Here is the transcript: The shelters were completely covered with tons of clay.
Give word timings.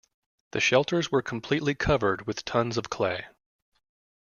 The 0.53 0.59
shelters 0.59 1.11
were 1.11 1.21
completely 1.21 1.75
covered 1.75 2.25
with 2.25 2.43
tons 2.43 2.75
of 2.75 2.89
clay. 2.89 3.27